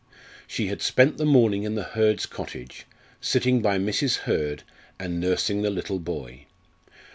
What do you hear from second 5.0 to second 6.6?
nursing the little boy.